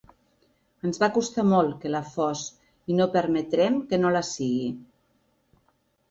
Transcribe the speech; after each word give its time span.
Ens 0.87 0.99
va 1.01 1.07
costar 1.17 1.43
molt 1.49 1.75
que 1.83 1.91
la 1.95 1.99
fos 2.13 2.41
i 2.93 2.95
no 2.99 3.07
permetrem 3.15 3.77
que 3.91 3.99
no 4.05 4.13
la 4.17 4.23
sigui. 4.31 4.71